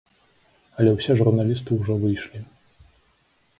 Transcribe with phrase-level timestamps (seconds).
[0.77, 2.39] Але ўсе журналісты ўжо выйшлі.